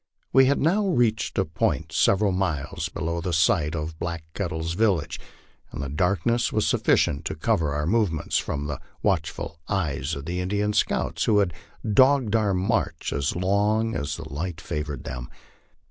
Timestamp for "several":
1.91-2.31